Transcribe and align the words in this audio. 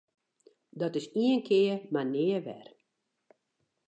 Dat 0.79 0.95
is 0.99 1.07
ien 1.25 1.39
kear 1.47 1.77
mar 1.93 2.07
nea 2.13 2.39
wer! 2.45 2.67